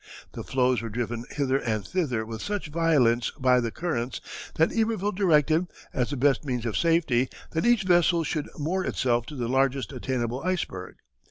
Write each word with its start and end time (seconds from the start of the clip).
The 0.31 0.43
floes 0.43 0.81
were 0.81 0.89
driven 0.89 1.25
hither 1.29 1.59
and 1.59 1.85
thither 1.87 2.25
with 2.25 2.41
such 2.41 2.69
violence 2.71 3.29
by 3.37 3.59
the 3.59 3.69
currents 3.69 4.19
that 4.55 4.71
Iberville 4.71 5.11
directed, 5.11 5.67
as 5.93 6.09
the 6.09 6.17
best 6.17 6.43
means 6.43 6.65
of 6.65 6.75
safety, 6.75 7.29
that 7.51 7.67
each 7.67 7.83
vessel 7.83 8.23
should 8.23 8.49
moor 8.57 8.83
itself 8.83 9.27
to 9.27 9.35
the 9.35 9.47
largest 9.47 9.93
attainable 9.93 10.41
iceberg. 10.41 10.95